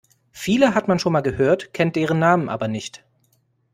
[0.31, 3.05] Viele hat man schon mal gehört, kennt deren Namen aber nicht.